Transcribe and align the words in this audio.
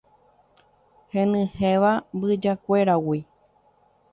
henyhẽva 1.13 1.91
mbyjakuéragui 2.17 3.19